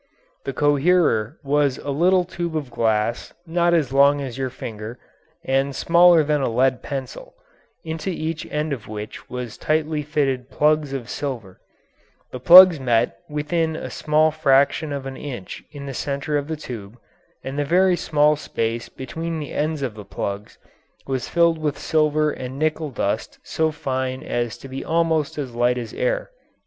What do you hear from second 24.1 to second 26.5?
as to be almost as light as air.